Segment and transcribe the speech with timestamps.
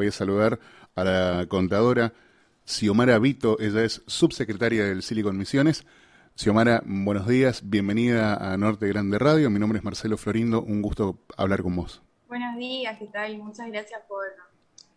[0.00, 0.58] Voy a saludar
[0.94, 2.14] a la contadora
[2.64, 5.84] Xiomara Vito, ella es subsecretaria del Silicon Misiones.
[6.36, 9.50] Xiomara, buenos días, bienvenida a Norte Grande Radio.
[9.50, 12.02] Mi nombre es Marcelo Florindo, un gusto hablar con vos.
[12.28, 13.36] Buenos días, ¿qué tal?
[13.36, 14.24] Muchas gracias por,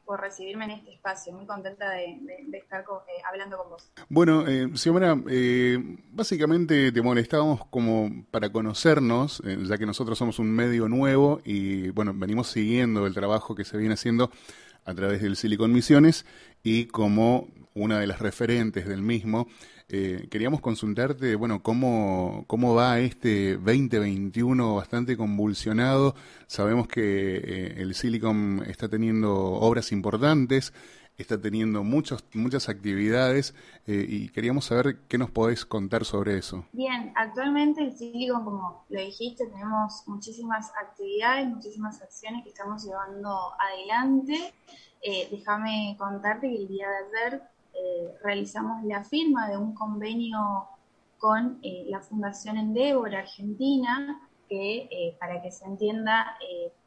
[0.05, 1.33] por recibirme en este espacio.
[1.33, 2.17] Muy contenta de,
[2.53, 3.91] estar eh, hablando con vos.
[4.07, 10.39] Bueno, eh, Xiomara, eh, básicamente te molestábamos como para conocernos, eh, ya que nosotros somos
[10.39, 14.31] un medio nuevo y bueno, venimos siguiendo el trabajo que se viene haciendo
[14.85, 16.25] a través del Silicon Misiones
[16.63, 19.47] y como una de las referentes del mismo,
[19.89, 26.15] eh, queríamos consultarte, bueno, cómo, cómo va este 2021 bastante convulsionado.
[26.47, 30.73] Sabemos que eh, el Silicon está teniendo obras importantes,
[31.17, 33.53] está teniendo muchos, muchas actividades
[33.85, 36.65] eh, y queríamos saber qué nos podés contar sobre eso.
[36.71, 43.51] Bien, actualmente el Silicon, como lo dijiste, tenemos muchísimas actividades, muchísimas acciones que estamos llevando
[43.59, 44.53] adelante.
[45.31, 50.67] déjame contarte que el día de ayer eh, realizamos la firma de un convenio
[51.17, 56.37] con eh, la Fundación Endeavor Argentina, que eh, para que se entienda,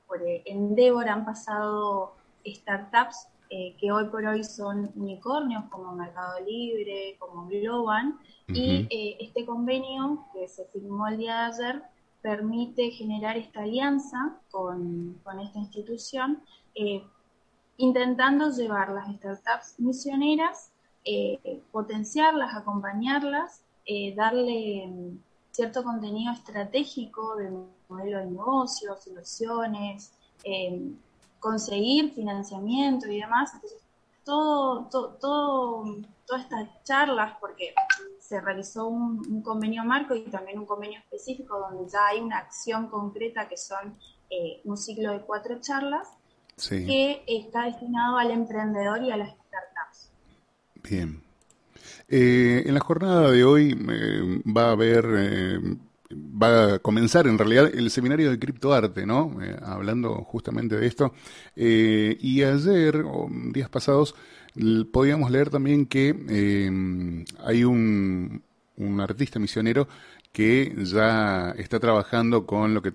[0.07, 7.47] por Endeavor han pasado startups que hoy por hoy son unicornios como Mercado Libre, como
[7.47, 8.89] Globan, y
[9.21, 11.83] este convenio que se firmó el día de ayer
[12.23, 16.43] permite generar esta alianza con, con esta institución,
[17.77, 20.73] intentando llevar las startups misioneras
[21.09, 25.19] eh, potenciarlas, acompañarlas, eh, darle mm,
[25.53, 27.53] cierto contenido estratégico de
[27.89, 30.83] modelo de negocios, inversiones, eh,
[31.47, 33.53] conseguir financiamiento y demás.
[33.55, 33.79] Entonces,
[34.25, 34.87] todo,
[35.21, 35.85] todo,
[36.27, 37.73] todas estas charlas, porque
[38.19, 42.89] se realizó un, convenio marco y también un convenio específico donde ya hay una acción
[42.89, 43.97] concreta que son
[44.65, 46.09] un ciclo de cuatro charlas
[46.69, 50.11] que está destinado al emprendedor y a las startups.
[50.83, 51.23] Bien.
[52.09, 55.61] Eh, en la jornada de hoy eh, va a haber, eh,
[56.13, 59.37] va a comenzar en realidad el seminario de criptoarte, ¿no?
[59.63, 61.13] hablando justamente de esto.
[61.57, 64.15] y ayer, o días pasados,
[64.93, 66.11] podíamos leer también que
[67.45, 68.43] hay un,
[68.77, 69.89] un artista misionero
[70.37, 72.93] que ya está trabajando con lo que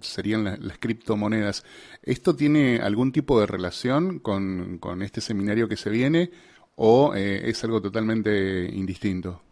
[0.00, 1.62] serían las, criptomonedas.
[2.02, 6.30] ¿Esto tiene algún tipo de relación con, con este seminario que se viene
[6.76, 9.42] o eh, es algo totalmente indistinto?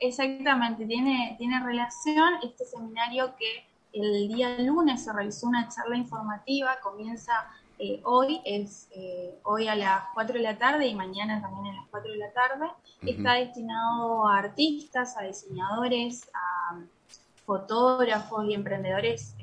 [0.00, 6.78] Exactamente, tiene, tiene relación este seminario que el día lunes se realizó una charla informativa,
[6.82, 7.32] comienza
[7.78, 11.80] eh, hoy, es eh, hoy a las 4 de la tarde y mañana también a
[11.80, 12.66] las 4 de la tarde.
[13.02, 16.78] Está destinado a artistas, a diseñadores, a
[17.44, 19.34] fotógrafos y emprendedores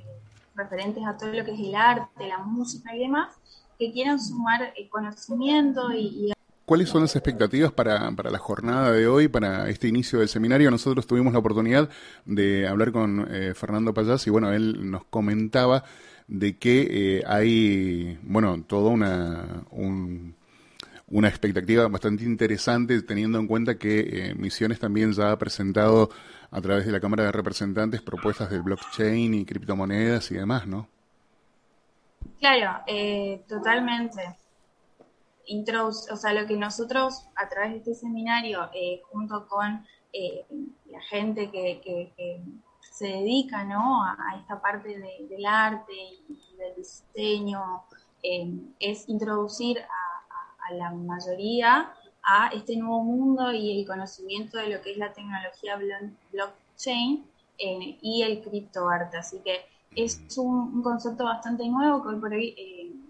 [0.56, 3.36] referentes a todo lo que es el arte, la música y demás,
[3.78, 6.37] que quieran sumar conocimiento y, y
[6.68, 10.70] ¿Cuáles son las expectativas para, para, la jornada de hoy, para este inicio del seminario?
[10.70, 11.90] Nosotros tuvimos la oportunidad
[12.26, 15.86] de hablar con eh, Fernando Payas y bueno, él nos comentaba
[16.28, 16.88] de que
[17.20, 19.64] eh, hay, bueno, toda una,
[21.08, 26.10] una expectativa bastante interesante teniendo en cuenta que eh, Misiones también ya ha presentado
[26.52, 30.90] a través de la Cámara de Representantes propuestas del blockchain y criptomonedas y demás, ¿no?
[32.42, 32.84] Claro,
[33.48, 34.36] totalmente
[35.48, 40.46] o sea, lo que nosotros a través de este seminario, eh, junto con eh,
[40.86, 42.42] la gente que,
[42.82, 44.04] se dedica ¿no?
[44.04, 47.84] a, esta parte del arte y, del diseño,
[48.24, 51.94] eh, es introducir a, la mayoría
[52.24, 55.80] a este nuevo mundo y el conocimiento de lo que es la tecnología
[56.34, 57.26] blockchain
[57.58, 59.18] y el criptoarte.
[59.18, 59.62] Así que
[59.96, 62.54] es un, concepto bastante nuevo que hoy por hoy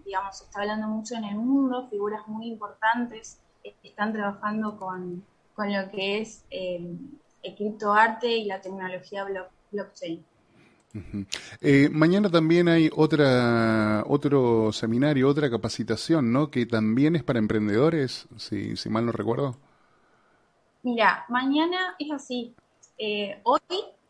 [0.07, 3.39] digamos, se está hablando mucho en el mundo, figuras muy importantes
[3.83, 5.23] están trabajando con,
[5.57, 6.95] lo que es eh,
[7.43, 9.25] el criptoarte y la tecnología
[9.71, 10.23] blockchain.
[11.61, 16.49] Eh, mañana también hay otra otro seminario, otra capacitación, ¿no?
[16.49, 19.57] Que también es para emprendedores, si, si mal no recuerdo.
[20.83, 22.55] Mira, mañana es así.
[22.97, 23.59] Eh, hoy,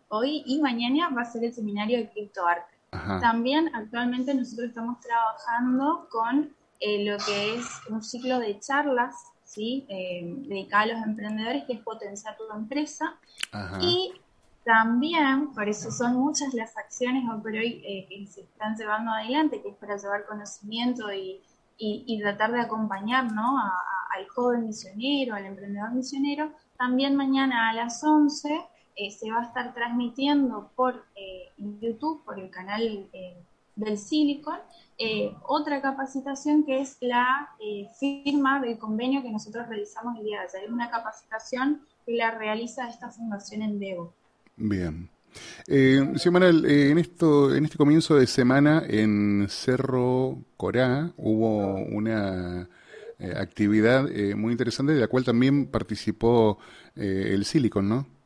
[0.10, 2.77] hoy y mañana va a ser el seminario de criptoarte.
[3.22, 9.86] También actualmente nosotros estamos trabajando con eh, lo que es un ciclo de charlas, ¿sí?
[9.90, 13.16] Eh, dedicado a los emprendedores, que es potenciar tu empresa.
[13.82, 14.14] Y
[14.64, 19.12] también, por eso son muchas las acciones hoy por hoy eh, que se están llevando
[19.12, 21.42] adelante, que es para llevar conocimiento y,
[22.22, 23.58] tratar de acompañar ¿no?
[23.60, 26.52] al joven misionero, al emprendedor misionero.
[26.78, 28.68] También mañana a las 11
[28.98, 33.38] eh, se va a estar transmitiendo por eh, YouTube, por el canal eh,
[33.76, 34.58] del Silicon,
[35.44, 37.50] otra capacitación que es la
[38.00, 40.64] firma del convenio que nosotros realizamos el día de ayer.
[40.64, 44.16] Es una capacitación que la realiza esta fundación en Debo.
[44.56, 45.08] Bien.
[45.68, 52.68] Eh, en, esto, en este comienzo de semana en Cerro Corá hubo una
[53.36, 56.58] actividad muy interesante de la cual también participó
[56.96, 58.17] el Silicon, ¿no?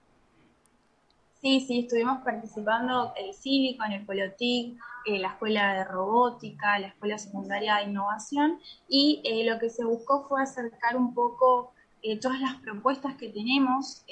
[1.41, 7.17] Sí, sí, estuvimos participando el Silicon, el Polotic, eh, la Escuela de Robótica, la Escuela
[7.17, 11.73] Secundaria de Innovación y eh, lo que se buscó fue acercar un poco
[12.03, 14.05] eh, todas las propuestas que tenemos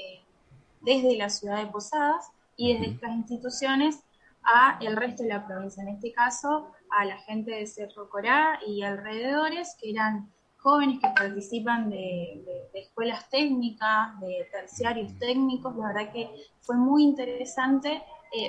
[0.82, 4.04] desde la ciudad de Posadas y desde estas instituciones
[4.42, 8.60] a el resto de la provincia, en este caso a la gente de Cerro Corá
[8.66, 15.76] y alrededores, que eran jóvenes que participan de, escuelas técnicas, de terciarios técnicos.
[15.76, 16.30] La verdad que
[16.62, 18.02] fue muy interesante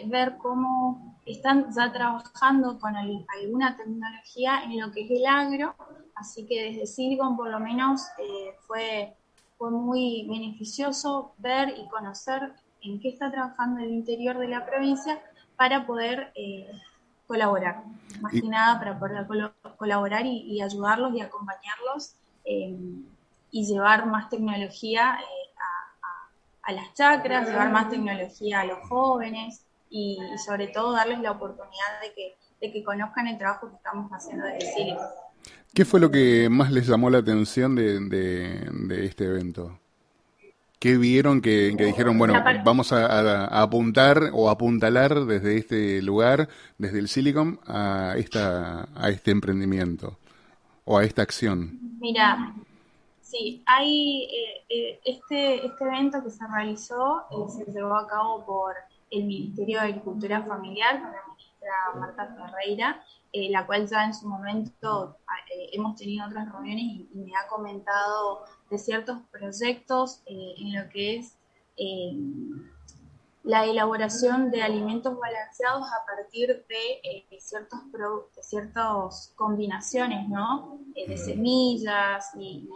[0.06, 5.74] ver cómo están ya trabajando con alguna tecnología en lo que es el agro,
[6.16, 9.16] así que desde Silicon por lo menos eh, fue,
[9.56, 12.52] fue muy beneficioso ver y conocer
[12.82, 15.22] en qué está trabajando el interior de la provincia
[15.56, 16.70] para poder eh,
[17.30, 17.84] colaborar,
[18.20, 22.76] más que nada para poder colaborar y, ayudarlos y acompañarlos eh,
[23.52, 25.20] y llevar más tecnología a,
[26.62, 32.00] a las chacras, llevar más tecnología a los jóvenes, y, sobre todo darles la oportunidad
[32.02, 35.06] de que, de que conozcan el trabajo que estamos haciendo desde Silicon.
[35.74, 39.78] ¿Qué fue lo que más les llamó la atención de, de, este evento?
[40.80, 46.48] ¿Qué vieron que, dijeron, bueno, vamos a, apuntar o apuntalar desde este lugar,
[46.78, 50.16] desde el Silicon, a, esta, a este emprendimiento
[50.86, 51.78] o a esta acción?
[52.00, 52.54] Mira,
[53.20, 58.46] sí, hay eh, eh, este, este evento que se realizó, eh, se llevó a cabo
[58.46, 58.74] por
[59.10, 64.14] el Ministerio de Agricultura Familiar con la ministra Marta Ferreira, eh, la cual ya en
[64.14, 65.18] su momento
[65.72, 71.16] hemos tenido otras reuniones y, me ha comentado de ciertos proyectos eh, en lo que
[71.16, 71.36] es
[73.42, 77.80] la elaboración de alimentos balanceados a partir de ciertos
[78.36, 80.78] de ciertas combinaciones, ¿no?
[80.94, 82.68] de semillas y,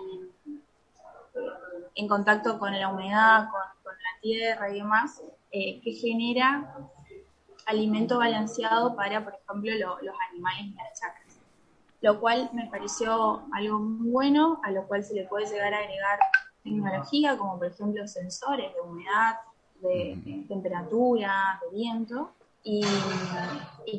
[1.94, 6.74] en contacto con la humedad, con, con la tierra y demás, eh, que genera
[7.66, 11.23] alimento balanceado para, por ejemplo, los animales y las chacras.
[12.04, 15.78] Lo cual me pareció algo muy bueno, a lo cual se le puede llegar a
[15.78, 16.18] agregar
[16.62, 19.36] tecnología, como por ejemplo sensores de humedad,
[19.80, 22.34] de, temperatura, de viento.
[22.62, 22.84] Y,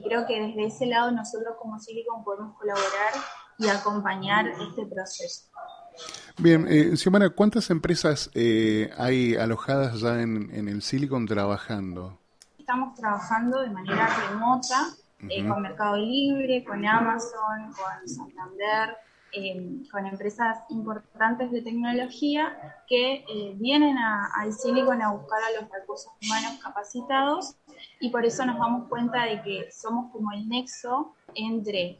[0.03, 3.13] creo que desde ese lado nosotros como Silicon podemos colaborar
[3.57, 5.49] y acompañar este proceso.
[6.37, 12.19] Bien, eh, Xiomara, ¿cuántas empresas eh, hay alojadas ya en, el Silicon trabajando?
[12.59, 14.95] Estamos trabajando de manera remota
[15.29, 18.97] eh, con Mercado Libre, con Amazon, con Santander,
[19.31, 22.55] em, con empresas importantes de tecnología
[22.87, 27.55] que eh, vienen al Silicon a buscar a los recursos humanos capacitados.
[27.99, 31.99] Y por eso nos damos cuenta de que somos como el nexo entre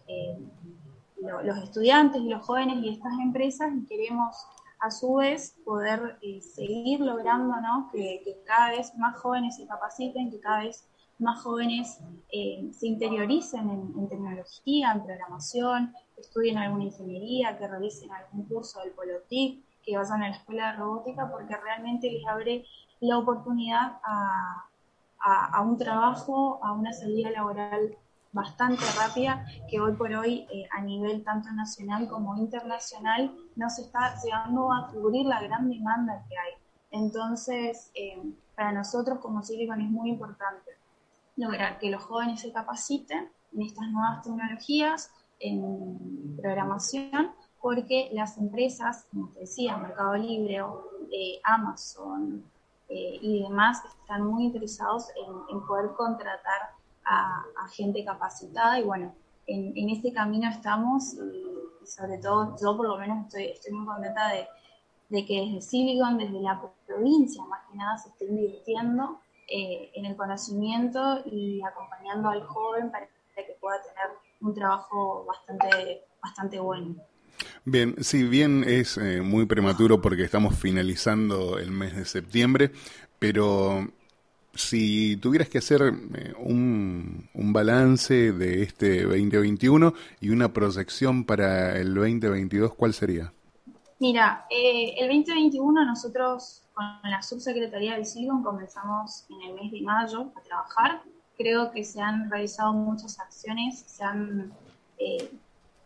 [1.43, 4.47] los estudiantes y los jóvenes y estas empresas y queremos
[4.79, 7.55] a su vez poder eh, seguir logrando
[7.91, 10.87] que, cada vez más jóvenes se capaciten, que cada vez
[11.19, 11.99] más jóvenes
[12.31, 18.91] eh, se interioricen en, tecnología, en programación, estudien alguna ingeniería, que realicen algún curso del
[18.91, 22.65] Polotic, que vayan a la escuela de robótica, porque realmente les abre
[22.99, 24.65] la oportunidad a,
[25.19, 27.97] a un trabajo, a una salida laboral
[28.35, 33.83] bastante rápida que hoy por hoy eh, a nivel tanto nacional como internacional no se
[33.83, 36.53] está llegando a cubrir la gran demanda que hay.
[36.91, 38.21] Entonces, eh,
[38.55, 40.71] para nosotros como Silicon es muy importante
[41.35, 49.07] lograr que los jóvenes se capaciten en estas nuevas tecnologías, en programación, porque las empresas,
[49.11, 50.61] como te decía, Mercado Libre,
[51.11, 52.43] eh, Amazon
[52.87, 55.07] y demás, están muy interesados
[55.49, 56.69] en, poder contratar
[57.03, 58.79] a, gente capacitada.
[58.79, 59.13] Y bueno,
[59.47, 63.85] en, en ese camino estamos y, sobre todo yo por lo menos estoy, estoy muy
[63.85, 64.47] contenta de,
[65.09, 70.05] de, que desde Silicon, desde la provincia más que nada, se esté invirtiendo eh, en
[70.05, 76.95] el conocimiento y acompañando al joven para que pueda tener un trabajo bastante, bastante bueno.
[77.65, 82.71] Bien, si bien es eh, muy prematuro porque estamos finalizando el mes de septiembre,
[83.19, 83.87] pero
[84.53, 85.81] si tuvieras que hacer
[86.15, 93.31] eh, un, balance de este 2021 y una proyección para el 2022, ¿cuál sería?
[93.99, 99.81] Mira, eh, el 2021 nosotros con la subsecretaría del Silicon comenzamos en el mes de
[99.81, 101.01] mayo a trabajar.
[101.37, 104.53] Creo que se han realizado muchas acciones, se han
[104.97, 105.31] eh,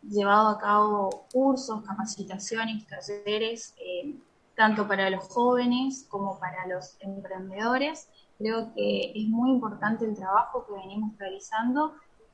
[0.01, 4.15] llevado a cabo cursos, capacitaciones, talleres, eh,
[4.55, 8.09] tanto para los jóvenes como para los emprendedores.
[8.39, 11.93] Creo que es muy importante el trabajo que venimos realizando,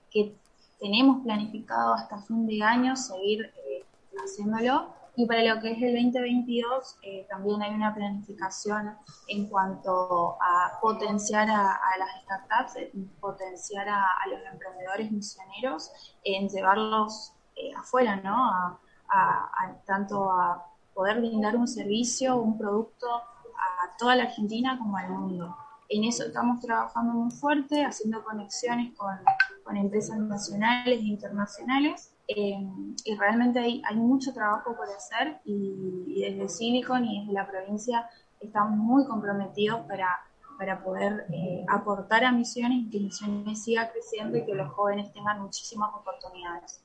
[0.09, 0.33] que
[0.79, 3.83] tenemos planificado hasta fin de año seguir eh,
[4.23, 4.93] haciéndolo.
[5.17, 10.77] Y para lo que es el 2022, eh, también hay una planificación en cuanto a
[10.81, 12.73] potenciar a, las startups,
[13.21, 18.35] potenciar a, los emprendedores misioneros, en llevarlos eh, afuera, ¿no?
[18.35, 18.79] A,
[19.85, 25.55] tanto a poder brindar un servicio, un producto a toda la Argentina como al mundo.
[25.89, 32.11] En eso estamos trabajando muy fuerte, haciendo conexiones con, empresas nacionales e internacionales.
[32.27, 32.57] Eh,
[33.03, 38.09] y realmente hay, hay, mucho trabajo por hacer y, desde Silicon y desde la provincia
[38.39, 40.09] estamos muy comprometidos para,
[40.57, 45.13] para poder eh, aportar a Misiones y que Misiones siga creciendo y que los jóvenes
[45.13, 46.81] tengan muchísimas oportunidades.